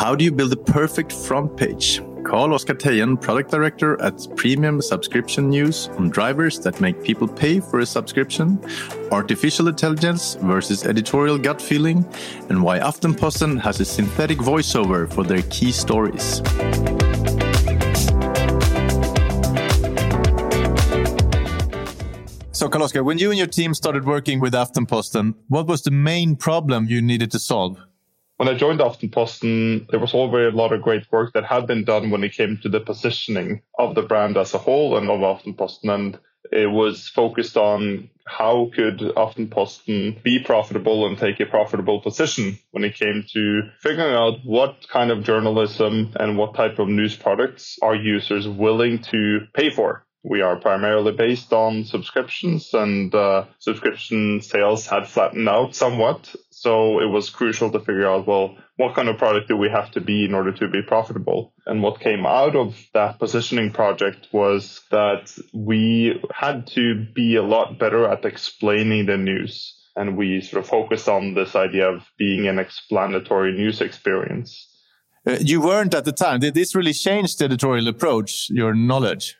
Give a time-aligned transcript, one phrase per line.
[0.00, 2.00] How do you build the perfect front page?
[2.24, 7.60] Carl Oskar Teien, product director at Premium Subscription News on drivers that make people pay
[7.60, 8.58] for a subscription,
[9.12, 12.02] artificial intelligence versus editorial gut feeling,
[12.48, 16.36] and why Aftenposten has a synthetic voiceover for their key stories.
[22.52, 26.36] So, Carl when you and your team started working with Aftenposten, what was the main
[26.36, 27.78] problem you needed to solve?
[28.40, 31.84] When I joined Aftenposten, there was already a lot of great work that had been
[31.84, 35.20] done when it came to the positioning of the brand as a whole and of
[35.20, 35.94] Aftenposten.
[35.94, 36.18] And
[36.50, 42.82] it was focused on how could Aftenposten be profitable and take a profitable position when
[42.82, 47.78] it came to figuring out what kind of journalism and what type of news products
[47.82, 50.06] are users willing to pay for.
[50.22, 56.34] We are primarily based on subscriptions and uh, subscription sales had flattened out somewhat.
[56.50, 59.90] So it was crucial to figure out, well, what kind of product do we have
[59.92, 61.54] to be in order to be profitable?
[61.64, 67.42] And what came out of that positioning project was that we had to be a
[67.42, 69.74] lot better at explaining the news.
[69.96, 74.66] And we sort of focused on this idea of being an explanatory news experience.
[75.26, 76.40] Uh, you weren't at the time.
[76.40, 79.36] Did this really change the editorial approach, your knowledge?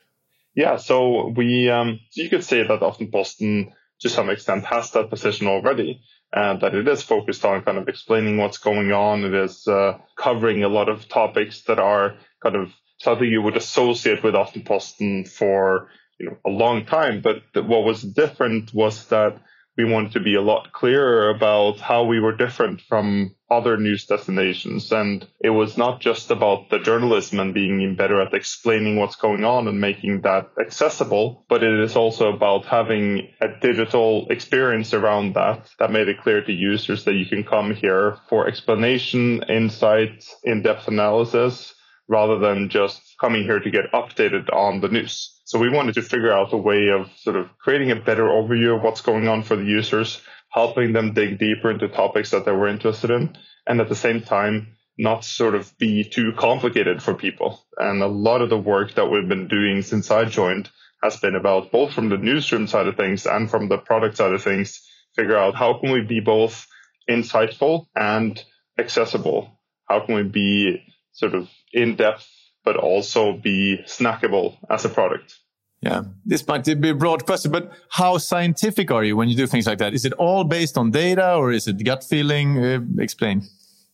[0.61, 5.47] Yeah, so we, um, you could say that Aftenposten to some extent has that position
[5.47, 6.03] already
[6.35, 9.25] and that it is focused on kind of explaining what's going on.
[9.25, 13.57] It is uh, covering a lot of topics that are kind of something you would
[13.57, 15.89] associate with Aftenposten for
[16.19, 17.23] you know a long time.
[17.23, 19.41] But what was different was that
[19.83, 24.05] we wanted to be a lot clearer about how we were different from other news
[24.05, 24.93] destinations.
[24.93, 29.45] And it was not just about the journalism and being better at explaining what's going
[29.45, 35.35] on and making that accessible, but it is also about having a digital experience around
[35.35, 40.25] that that made it clear to users that you can come here for explanation, insight,
[40.45, 41.75] in-depth analysis,
[42.11, 45.41] rather than just coming here to get updated on the news.
[45.45, 48.77] So we wanted to figure out a way of sort of creating a better overview
[48.77, 52.51] of what's going on for the users, helping them dig deeper into topics that they
[52.51, 57.15] were interested in, and at the same time, not sort of be too complicated for
[57.15, 57.65] people.
[57.79, 60.69] And a lot of the work that we've been doing since I joined
[61.05, 64.33] has been about both from the newsroom side of things and from the product side
[64.33, 64.85] of things,
[65.15, 66.67] figure out how can we be both
[67.09, 68.43] insightful and
[68.79, 69.61] accessible?
[69.89, 70.83] How can we be
[71.21, 72.27] sort of in depth
[72.65, 75.39] but also be snackable as a product.
[75.83, 79.47] Yeah, this might be a broad question, but how scientific are you when you do
[79.47, 79.95] things like that?
[79.95, 82.63] Is it all based on data or is it gut feeling?
[82.63, 83.43] Uh, explain.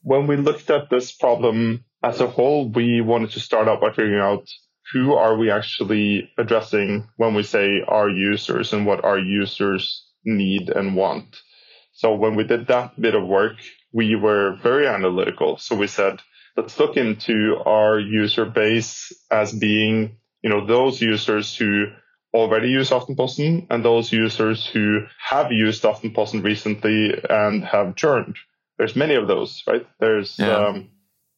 [0.02, 3.90] When we looked at this problem as a whole, we wanted to start out by
[3.90, 4.48] figuring out
[4.92, 10.70] who are we actually addressing when we say our users and what our users need
[10.70, 11.36] and want.
[11.92, 13.56] So when we did that bit of work,
[13.92, 15.56] we were very analytical.
[15.56, 16.20] So we said,
[16.56, 21.86] let's look into our user base as being, you know, those users who
[22.32, 28.36] already use Aftenposten and those users who have used Aftenposten recently and have churned.
[28.78, 29.86] There's many of those, right?
[30.00, 30.68] There's, yeah.
[30.68, 30.90] um,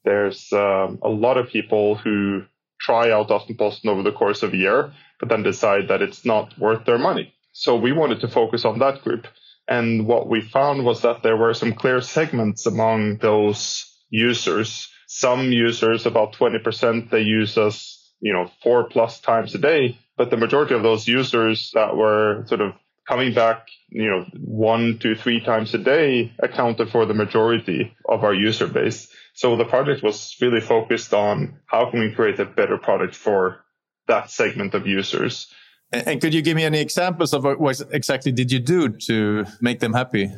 [0.04, 2.42] there's um, a lot of people who
[2.80, 6.56] try out Aftenposten over the course of a year, but then decide that it's not
[6.58, 7.34] worth their money.
[7.52, 9.26] So we wanted to focus on that group.
[9.66, 15.50] And what we found was that there were some clear segments among those users some
[15.52, 19.98] users, about 20%, they use us, you know, four plus times a day.
[20.18, 22.74] But the majority of those users that were sort of
[23.08, 28.22] coming back, you know, one to three times a day accounted for the majority of
[28.22, 29.08] our user base.
[29.32, 33.64] So the project was really focused on how can we create a better product for
[34.08, 35.50] that segment of users.
[35.90, 39.80] And could you give me any examples of what exactly did you do to make
[39.80, 40.30] them happy?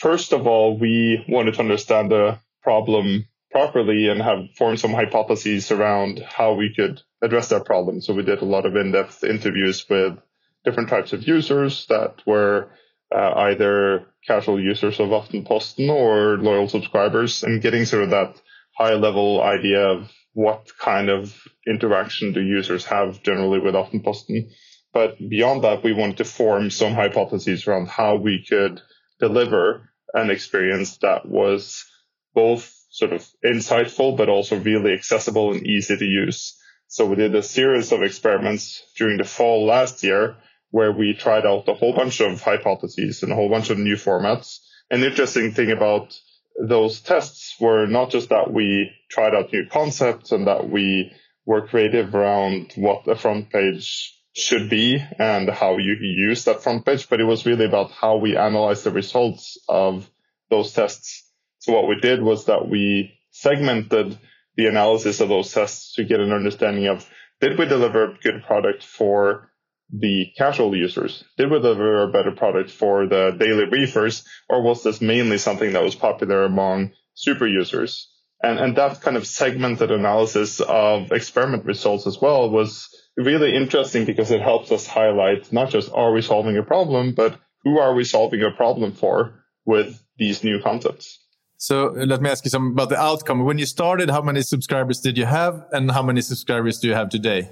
[0.00, 3.24] First of all, we wanted to understand the problem
[3.56, 8.02] properly and have formed some hypotheses around how we could address that problem.
[8.02, 10.18] So we did a lot of in-depth interviews with
[10.66, 12.68] different types of users that were
[13.10, 18.38] uh, either casual users of Aftenposten or loyal subscribers and getting sort of that
[18.76, 21.34] high level idea of what kind of
[21.66, 24.50] interaction do users have generally with Aftenposten.
[24.92, 28.82] But beyond that, we wanted to form some hypotheses around how we could
[29.18, 31.86] deliver an experience that was
[32.34, 36.56] both sort of insightful, but also really accessible and easy to use.
[36.88, 40.36] So we did a series of experiments during the fall last year
[40.70, 43.96] where we tried out a whole bunch of hypotheses and a whole bunch of new
[43.96, 44.60] formats.
[44.90, 46.18] An interesting thing about
[46.58, 51.12] those tests were not just that we tried out new concepts and that we
[51.44, 56.86] were creative around what a front page should be and how you use that front
[56.86, 60.08] page, but it was really about how we analyze the results of
[60.48, 61.25] those tests
[61.66, 64.16] so what we did was that we segmented
[64.54, 67.04] the analysis of those tests to get an understanding of
[67.40, 69.50] did we deliver a good product for
[69.90, 71.24] the casual users?
[71.36, 74.24] Did we deliver a better product for the daily briefers?
[74.48, 78.12] Or was this mainly something that was popular among super users?
[78.40, 84.04] And, and that kind of segmented analysis of experiment results as well was really interesting
[84.04, 87.92] because it helps us highlight not just are we solving a problem, but who are
[87.92, 91.25] we solving a problem for with these new concepts.
[91.58, 93.44] So let me ask you some about the outcome.
[93.44, 96.94] When you started, how many subscribers did you have and how many subscribers do you
[96.94, 97.50] have today?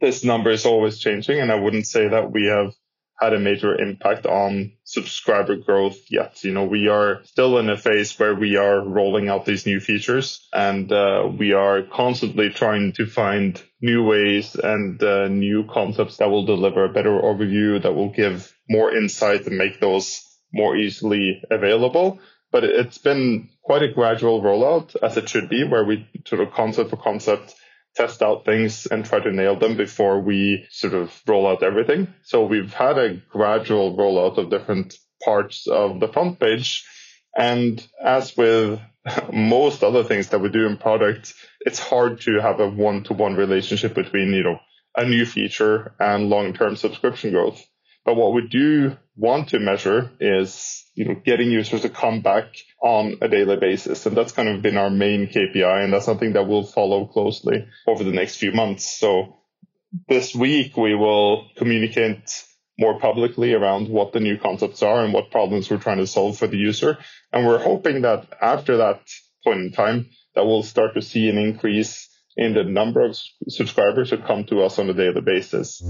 [0.00, 2.72] This number is always changing and I wouldn't say that we have
[3.22, 6.42] had a major impact on subscriber growth yet.
[6.42, 9.78] You know, we are still in a phase where we are rolling out these new
[9.78, 16.16] features and uh, we are constantly trying to find new ways and uh, new concepts
[16.16, 20.20] that will deliver a better overview, that will give more insight and make those
[20.52, 22.18] more easily available.
[22.52, 26.52] But it's been quite a gradual rollout as it should be, where we sort of
[26.52, 27.54] concept for concept
[27.94, 32.12] test out things and try to nail them before we sort of roll out everything.
[32.22, 34.94] So we've had a gradual rollout of different
[35.24, 36.86] parts of the front page.
[37.36, 38.80] And as with
[39.32, 43.14] most other things that we do in product, it's hard to have a one to
[43.14, 44.58] one relationship between, you know,
[44.96, 47.62] a new feature and long term subscription growth.
[48.04, 52.46] But what we do want to measure is, you know, getting users to come back
[52.82, 54.06] on a daily basis.
[54.06, 55.84] And that's kind of been our main KPI.
[55.84, 58.98] And that's something that we'll follow closely over the next few months.
[58.98, 59.36] So
[60.08, 62.44] this week we will communicate
[62.78, 66.38] more publicly around what the new concepts are and what problems we're trying to solve
[66.38, 66.98] for the user.
[67.32, 69.02] And we're hoping that after that
[69.44, 73.16] point in time, that we'll start to see an increase in the number of
[73.48, 75.82] subscribers who come to us on a daily basis.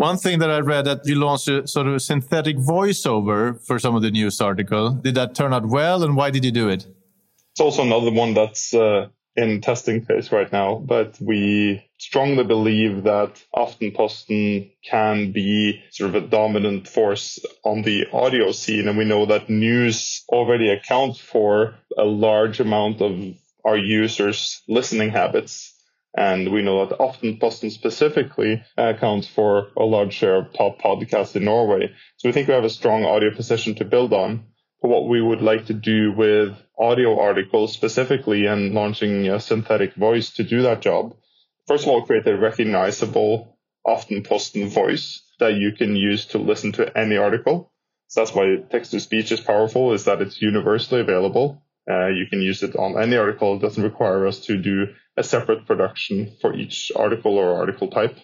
[0.00, 3.78] One thing that I read that you launched a sort of a synthetic voiceover for
[3.78, 4.92] some of the news article.
[4.92, 6.86] Did that turn out well, and why did you do it?
[7.52, 13.02] It's also another one that's uh, in testing phase right now, but we strongly believe
[13.02, 19.04] that Aftenposten can be sort of a dominant force on the audio scene, and we
[19.04, 23.12] know that news already accounts for a large amount of
[23.66, 25.74] our users' listening habits.
[26.16, 31.44] And we know that Aftenposten specifically accounts for a large share of top podcasts in
[31.44, 31.92] Norway.
[32.16, 34.44] So we think we have a strong audio position to build on.
[34.82, 39.94] But what we would like to do with audio articles specifically and launching a synthetic
[39.94, 41.14] voice to do that job,
[41.66, 46.98] first of all, create a recognizable Aftenposten voice that you can use to listen to
[46.98, 47.72] any article.
[48.08, 51.62] So that's why text to speech is powerful, is that it's universally available.
[51.88, 53.56] Uh, you can use it on any article.
[53.56, 58.16] It doesn't require us to do a separate production for each article or article type.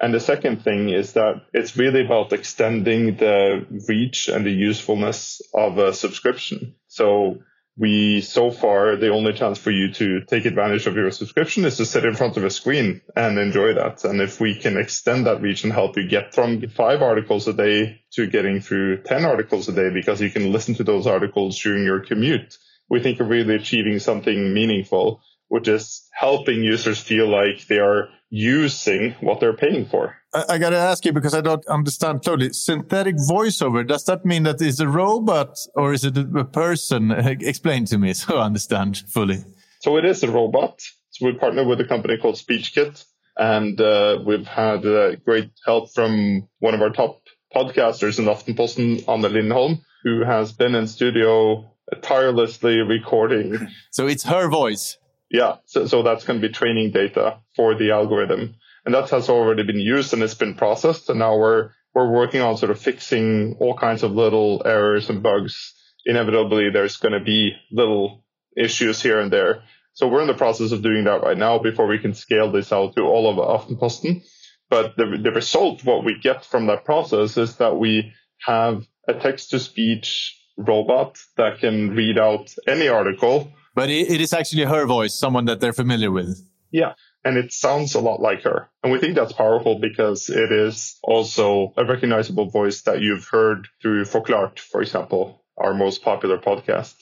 [0.00, 5.40] And the second thing is that it's really about extending the reach and the usefulness
[5.54, 6.74] of a subscription.
[6.88, 7.38] So
[7.78, 11.78] we so far the only chance for you to take advantage of your subscription is
[11.78, 15.24] to sit in front of a screen and enjoy that and if we can extend
[15.24, 19.24] that reach and help you get from five articles a day to getting through 10
[19.24, 22.58] articles a day because you can listen to those articles during your commute
[22.92, 25.22] we think of really achieving something meaningful,
[25.52, 30.16] which is helping users feel like they are using what they're paying for.
[30.32, 32.54] I, I got to ask you because I don't understand totally.
[32.54, 37.10] Synthetic voiceover, does that mean that it's a robot or is it a person?
[37.52, 39.44] Explain to me so I understand fully.
[39.80, 40.80] So it is a robot.
[41.10, 43.04] So we partner with a company called SpeechKit
[43.36, 47.20] and uh, we've had uh, great help from one of our top
[47.54, 53.68] podcasters in Aftenposten, Anne Lindholm, who has been in studio tirelessly recording.
[53.90, 54.96] So it's her voice.
[55.32, 55.56] Yeah.
[55.64, 58.54] So, so that's going to be training data for the algorithm.
[58.84, 61.08] And that has already been used and it's been processed.
[61.08, 65.22] And now we're, we're working on sort of fixing all kinds of little errors and
[65.22, 65.74] bugs.
[66.04, 68.24] Inevitably, there's going to be little
[68.56, 69.62] issues here and there.
[69.94, 72.72] So we're in the process of doing that right now before we can scale this
[72.72, 74.24] out to all of Aftenposten.
[74.68, 79.14] But the, the result, what we get from that process is that we have a
[79.14, 83.52] text to speech robot that can read out any article.
[83.74, 86.46] But it is actually her voice, someone that they're familiar with.
[86.70, 86.94] Yeah.
[87.24, 88.68] And it sounds a lot like her.
[88.82, 93.68] And we think that's powerful because it is also a recognizable voice that you've heard
[93.80, 96.94] through Forklart, for example, our most popular podcast.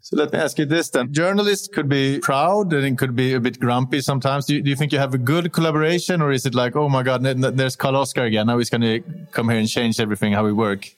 [0.00, 1.12] So let me ask you this then.
[1.12, 4.46] Journalists could be proud and it could be a bit grumpy sometimes.
[4.46, 6.88] Do you, do you think you have a good collaboration or is it like, oh
[6.88, 8.46] my God, there's Carl Oskar again.
[8.46, 9.00] Now he's going to
[9.32, 10.88] come here and change everything, how we work?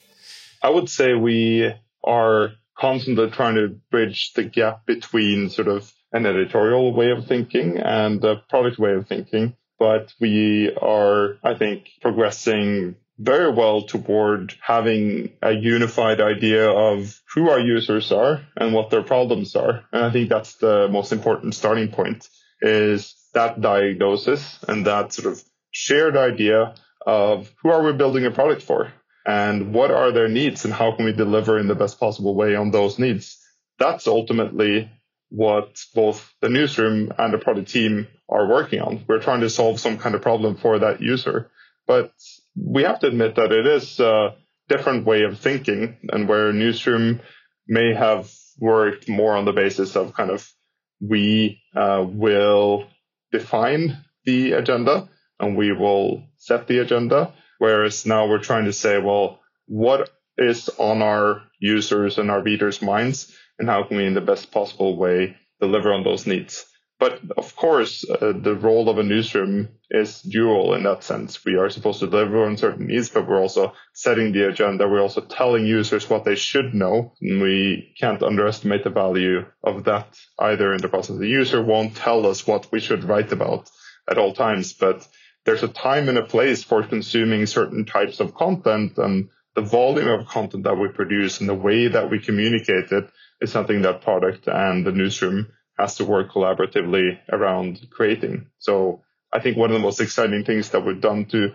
[0.61, 1.73] I would say we
[2.03, 7.77] are constantly trying to bridge the gap between sort of an editorial way of thinking
[7.77, 9.55] and a product way of thinking.
[9.77, 17.49] But we are, I think, progressing very well toward having a unified idea of who
[17.49, 19.83] our users are and what their problems are.
[19.91, 22.27] And I think that's the most important starting point
[22.61, 26.75] is that diagnosis and that sort of shared idea
[27.05, 28.91] of who are we building a product for
[29.29, 32.55] and what are their needs and how can we deliver in the best possible way
[32.55, 33.37] on those needs.
[33.77, 34.89] That's ultimately
[35.29, 39.05] what both the newsroom and the product team are working on.
[39.07, 41.51] We're trying to solve some kind of problem for that user,
[41.85, 42.11] but
[42.55, 44.35] we have to admit that it is a
[44.67, 47.21] different way of thinking and where newsroom
[47.67, 50.51] may have worked more on the basis of kind of
[50.99, 52.87] we uh, will
[53.31, 55.07] define the agenda
[55.39, 57.31] and we will set the agenda.
[57.59, 62.81] Whereas now we're trying to say, well, what is on our users and our readers'
[62.81, 66.65] minds and how can we in the best possible way deliver on those needs?
[66.99, 71.45] But of course, uh, the role of a newsroom is dual in that sense.
[71.45, 74.87] We are supposed to deliver on certain needs, but we're also setting the agenda.
[74.87, 77.13] We're also telling users what they should know.
[77.21, 81.17] And we can't underestimate the value of that either in the process.
[81.17, 83.69] The user won't tell us what we should write about
[84.09, 85.07] at all times, but
[85.45, 90.07] there's a time and a place for consuming certain types of content and the volume
[90.07, 93.09] of content that we produce and the way that we communicate it
[93.41, 98.47] is something that product and the newsroom has to work collaboratively around creating.
[98.57, 99.03] So
[99.33, 101.53] I think one of the most exciting things that we've done to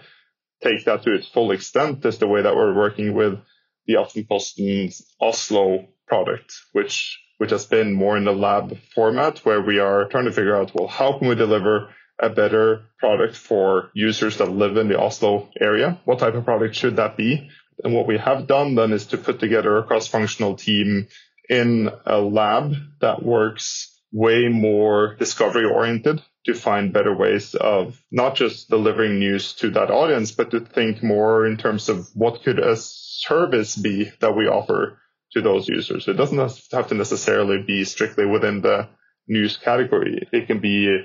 [0.62, 3.38] take that to its full extent is the way that we're working with
[3.86, 9.80] the Aftenposten's Oslo product, which which has been more in the lab format where we
[9.80, 14.38] are trying to figure out, well, how can we deliver a better product for users
[14.38, 16.00] that live in the Oslo area?
[16.04, 17.50] What type of product should that be?
[17.82, 21.08] And what we have done then is to put together a cross-functional team
[21.48, 28.36] in a lab that works way more discovery oriented to find better ways of not
[28.36, 32.58] just delivering news to that audience, but to think more in terms of what could
[32.58, 35.00] a service be that we offer
[35.32, 36.06] to those users.
[36.06, 36.38] It doesn't
[36.72, 38.88] have to necessarily be strictly within the
[39.26, 40.28] news category.
[40.32, 40.98] It can be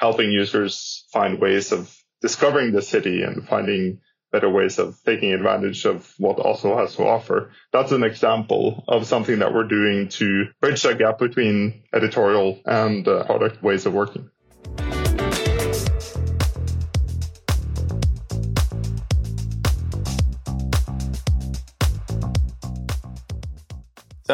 [0.00, 4.00] helping users find ways of discovering the city and finding
[4.32, 7.50] better ways of taking advantage of what Oslo has to offer.
[7.72, 13.06] That's an example of something that we're doing to bridge that gap between editorial and
[13.06, 14.30] uh, product ways of working.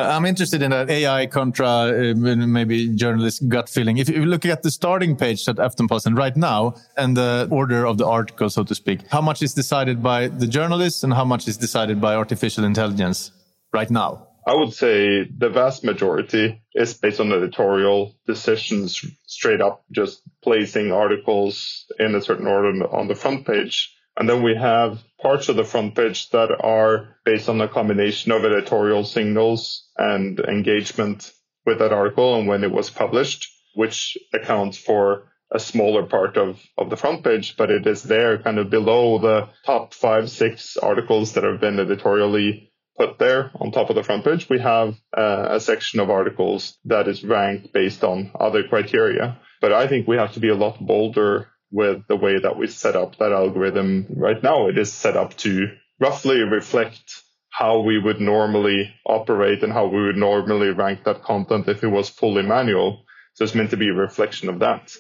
[0.03, 3.99] I'm interested in that AI contra uh, maybe journalist gut feeling.
[3.99, 7.99] If you look at the starting page at Aftenposten right now and the order of
[7.99, 11.49] the article, so to speak, how much is decided by the journalists and how much
[11.49, 13.33] is decided by artificial intelligence
[13.73, 14.27] right now?
[14.47, 20.93] I would say the vast majority is based on editorial decisions straight up, just placing
[20.93, 23.93] articles in a certain order on the front page.
[24.17, 28.33] And then we have parts of the front page that are based on a combination
[28.33, 31.33] of editorial signals and engagement
[31.67, 36.61] with that article and when it was published, which accounts for a smaller part of,
[36.79, 40.77] of the front page, but it is there kind of below the top five, six
[40.77, 44.49] articles that have been editorially put there on top of the front page.
[44.49, 49.39] We have uh, a section of articles that is ranked based on other criteria.
[49.61, 52.67] But I think we have to be a lot bolder with the way that we
[52.67, 54.69] set up that algorithm right now.
[54.69, 55.69] It is set up to
[56.01, 61.69] roughly reflect how we would normally operate and how we would normally rank that content
[61.69, 63.05] if it was fully manual.
[63.35, 64.95] So it's meant to be a reflection of that.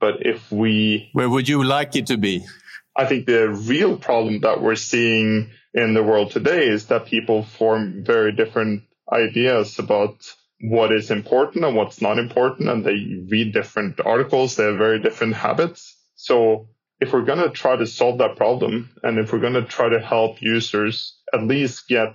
[0.00, 1.10] But if we.
[1.14, 2.44] Where would you like it to be?
[2.94, 7.42] I think the real problem that we're seeing in the world today is that people
[7.42, 10.16] form very different ideas about
[10.60, 12.68] what is important and what's not important.
[12.68, 14.56] And they read different articles.
[14.56, 15.95] They have very different habits.
[16.26, 19.62] So if we're going to try to solve that problem and if we're going to
[19.62, 22.14] try to help users at least get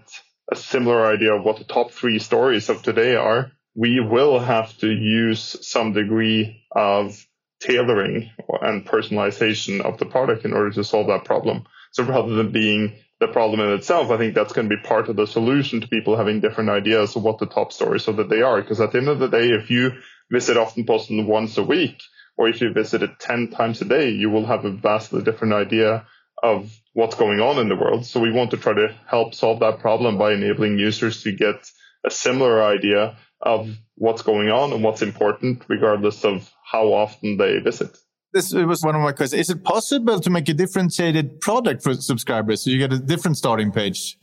[0.51, 4.77] a similar idea of what the top three stories of today are, we will have
[4.79, 7.25] to use some degree of
[7.61, 8.29] tailoring
[8.61, 11.63] and personalization of the product in order to solve that problem.
[11.93, 15.07] So rather than being the problem in itself, I think that's going to be part
[15.07, 18.27] of the solution to people having different ideas of what the top stories so that
[18.27, 18.61] they are.
[18.61, 19.91] Because at the end of the day, if you
[20.29, 22.01] visit often Aftenposten once a week,
[22.37, 25.53] or if you visit it 10 times a day, you will have a vastly different
[25.53, 26.05] idea
[26.41, 28.05] of what's going on in the world.
[28.05, 31.69] So we want to try to help solve that problem by enabling users to get
[32.05, 37.59] a similar idea of what's going on and what's important, regardless of how often they
[37.59, 37.97] visit.
[38.33, 39.41] This was one of my questions.
[39.41, 43.37] Is it possible to make a differentiated product for subscribers so you get a different
[43.37, 44.17] starting page?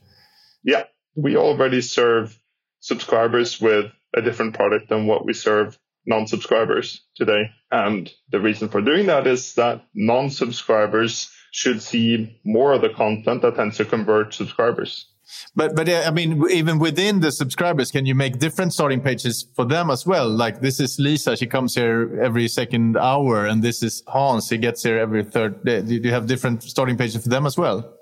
[0.65, 0.85] Yeah,
[1.15, 2.39] we already serve
[2.81, 7.51] subscribers with a different product than what we serve non-subscribers today.
[7.71, 13.43] And the reason for doing that is that non-subscribers should see more of the content
[13.43, 15.07] that tends to convert subscribers.
[15.55, 19.67] But but I mean, even within the subscribers, can you make different starting pages for
[19.67, 20.29] them as well?
[20.29, 24.57] Like this is Lisa, she comes here every second hour, and this is Hans, he
[24.57, 25.83] gets here every third day.
[25.83, 27.95] Do you have different starting pages for them as well?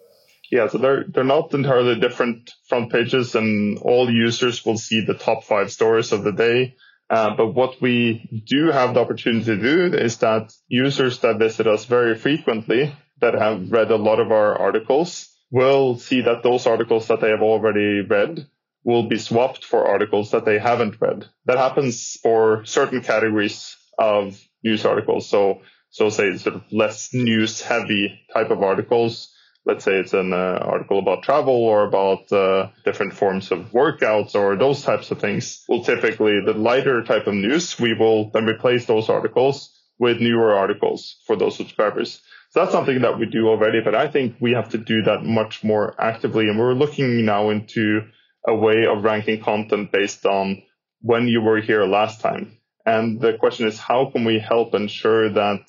[0.53, 5.15] Yeah, so they're they're not entirely different front pages, and all users will see the
[5.15, 6.76] top five stories of the day.
[7.09, 11.67] Uh, but what we do have the opportunity to do is that users that visit
[11.67, 16.67] us very frequently, that have read a lot of our articles, will see that those
[16.67, 18.47] articles that they have already read
[18.85, 21.27] will be swapped for articles that they haven't read.
[21.45, 25.29] That happens for certain categories of news articles.
[25.29, 29.33] So, so say sort of less news heavy type of articles.
[29.67, 34.37] Let's say it's an uh, article about travel or about uh, different forms of workouts
[34.37, 35.65] or those types of things.
[35.69, 40.55] Will typically the lighter type of news, we will then replace those articles with newer
[40.55, 42.21] articles for those subscribers.
[42.51, 45.25] So that's something that we do already, but I think we have to do that
[45.25, 46.49] much more actively.
[46.49, 48.03] And we're looking now into
[48.47, 50.63] a way of ranking content based on
[51.01, 52.57] when you were here last time.
[52.85, 55.63] And the question is, how can we help ensure that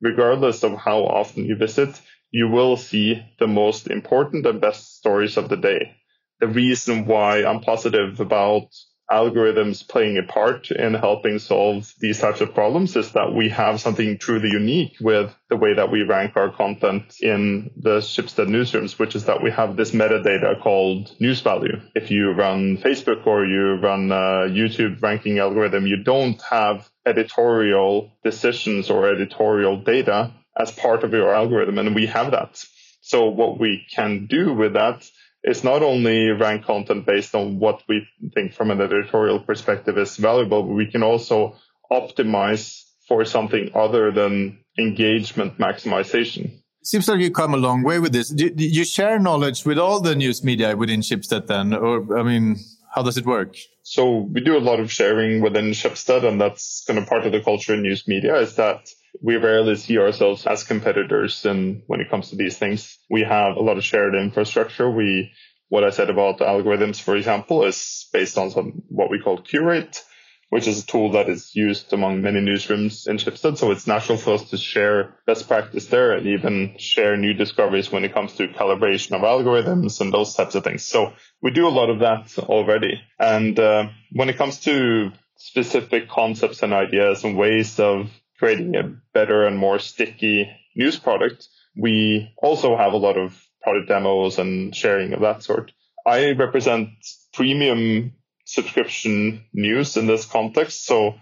[0.00, 2.00] regardless of how often you visit,
[2.34, 5.94] you will see the most important and best stories of the day.
[6.40, 8.66] The reason why I'm positive about
[9.08, 13.80] algorithms playing a part in helping solve these types of problems is that we have
[13.80, 18.98] something truly unique with the way that we rank our content in the Schibsted newsrooms,
[18.98, 21.80] which is that we have this metadata called news value.
[21.94, 28.10] If you run Facebook or you run a YouTube ranking algorithm, you don't have editorial
[28.24, 32.62] decisions or editorial data as part of your algorithm, and we have that.
[33.00, 35.04] So what we can do with that
[35.42, 40.16] is not only rank content based on what we think from an editorial perspective is
[40.16, 41.56] valuable, but we can also
[41.92, 46.60] optimize for something other than engagement maximization.
[46.82, 48.30] Seems like you come a long way with this.
[48.30, 51.74] Do, do you share knowledge with all the news media within Schibsted then?
[51.74, 52.56] Or, I mean,
[52.94, 53.56] how does it work?
[53.82, 57.32] So we do a lot of sharing within Schibsted, and that's kind of part of
[57.32, 58.88] the culture in news media is that
[59.22, 61.44] we rarely see ourselves as competitors.
[61.44, 64.90] And when it comes to these things, we have a lot of shared infrastructure.
[64.90, 65.32] We,
[65.68, 69.40] what I said about the algorithms, for example, is based on some, what we call
[69.40, 70.02] Curate,
[70.50, 73.56] which is a tool that is used among many newsrooms in Schibsted.
[73.56, 77.90] So it's natural for us to share best practice there and even share new discoveries
[77.90, 80.84] when it comes to calibration of algorithms and those types of things.
[80.84, 83.00] So we do a lot of that already.
[83.18, 88.94] And uh, when it comes to specific concepts and ideas and ways of creating a
[89.12, 94.74] better and more sticky news product, we also have a lot of product demos and
[94.74, 95.72] sharing of that sort.
[96.06, 96.90] I represent
[97.32, 98.12] premium
[98.44, 100.84] subscription news in this context.
[100.86, 101.14] So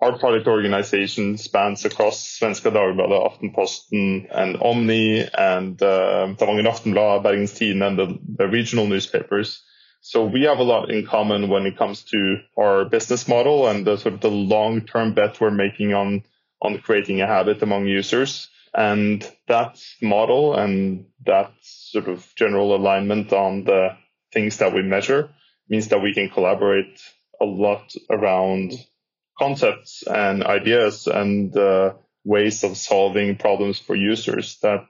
[0.00, 7.54] our product organization spans across Svenska Dagbladet, Aftenposten, and Omni, and uh, Stavanger Aftenblad, Bergens
[7.56, 9.62] Tidende, and the, the regional newspapers.
[10.00, 13.86] So we have a lot in common when it comes to our business model and
[13.86, 16.24] the sort of the long-term bet we're making on
[16.62, 18.48] on creating a habit among users.
[18.74, 23.96] And that model and that sort of general alignment on the
[24.32, 25.30] things that we measure
[25.68, 26.98] means that we can collaborate
[27.40, 28.72] a lot around
[29.38, 31.94] concepts and ideas and uh,
[32.24, 34.86] ways of solving problems for users that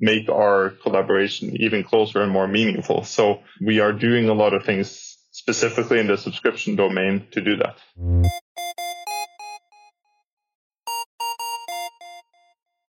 [0.00, 3.04] make our collaboration even closer and more meaningful.
[3.04, 7.56] So we are doing a lot of things specifically in the subscription domain to do
[7.56, 7.76] that.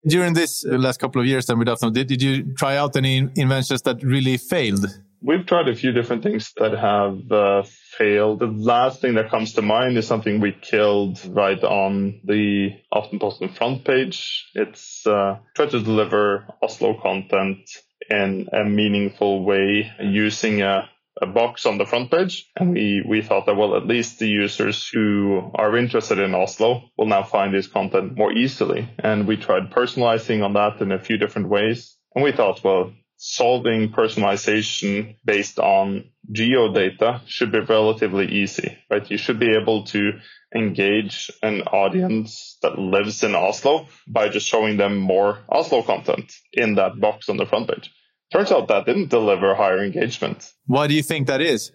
[0.07, 2.97] During this uh, last couple of years then with Afton, did, did you try out
[2.97, 4.87] any inventions that really failed?
[5.25, 7.63] We've tried a few different things that have uh,
[7.97, 8.41] failed.
[8.41, 13.57] The last thing that comes to mind is something we killed right on the Aftenposten
[13.57, 14.51] front page.
[14.55, 17.71] It's uh, try to deliver Oslo content
[18.11, 22.51] in a meaningful way using a a box on the front page.
[22.57, 26.85] And we, we thought that, well, at least the users who are interested in Oslo
[26.97, 28.89] will now find this content more easily.
[28.99, 31.97] And we tried personalizing on that in a few different ways.
[32.15, 39.09] And we thought, well, solving personalization based on geo data should be relatively easy, right?
[39.09, 40.13] You should be able to
[40.55, 46.75] engage an audience that lives in Oslo by just showing them more Oslo content in
[46.75, 47.93] that box on the front page.
[48.33, 50.51] Turns out that didn't deliver higher engagement.
[50.67, 51.71] Why do you think that is?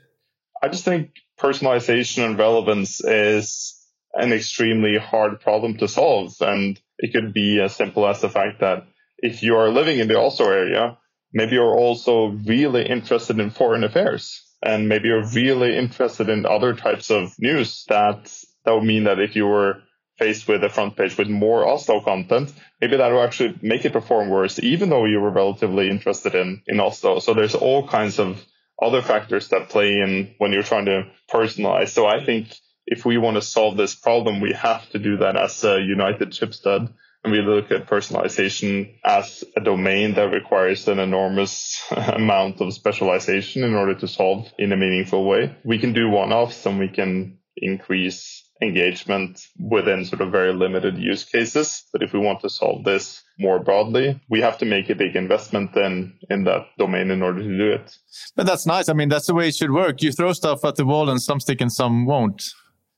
[0.62, 3.76] I just think personalization and relevance is
[4.14, 6.34] an extremely hard problem to solve.
[6.42, 8.88] And it could be as simple as the fact that
[9.20, 10.98] if you are living in the Oslo area,
[11.32, 14.44] maybe you're also really interested in foreign affairs.
[14.64, 18.34] And maybe you're really interested in other types of news that
[18.66, 19.84] that would mean that if you were
[20.18, 23.94] faced with a front page with more Oslo content, maybe that will actually make it
[23.94, 27.20] perform worse, even though you were relatively interested in, in Oslo.
[27.20, 28.44] So there's all kinds of
[28.82, 31.90] other factors that play in when you're trying to personalize.
[31.90, 35.36] So I think if we want to solve this problem, we have to do that
[35.36, 36.90] as a united Schibsted
[37.24, 43.64] and we look at personalization as a domain that requires an enormous amount of specialization
[43.64, 45.56] in order to solve in a meaningful way.
[45.66, 51.24] We can do one-offs and we can increase engagement within sort of very limited use
[51.24, 51.84] cases.
[51.92, 55.16] But if we want to solve this more broadly, we have to make a big
[55.16, 57.96] investment then in that domain in order to do it.
[58.36, 58.90] But that's nice.
[58.90, 60.02] I mean, that's the way it should work.
[60.02, 62.44] You throw stuff at the wall and some stick and some won't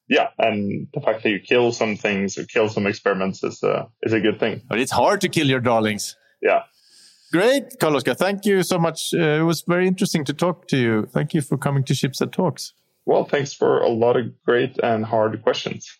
[0.10, 3.88] yeah, and the fact that you kill some things or kill some experiments is a
[4.02, 4.62] is a good thing.
[4.68, 6.16] But it's hard to kill your darlings.
[6.42, 6.64] Yeah.
[7.32, 8.16] Great, Carl-Oskar.
[8.16, 9.14] Thank you so much.
[9.14, 11.06] Uh, it was very interesting to talk to you.
[11.14, 12.74] Thank you for coming to Schibsted Talks.
[13.10, 15.98] Well, thanks for a lot of great and hard questions.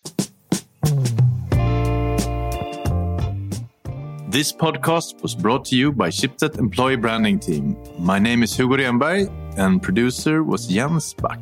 [4.28, 7.76] This podcast was brought to you by Schibsted Employee Branding Team.
[7.98, 11.40] My name is Hugo Renberg and producer was Jens Back.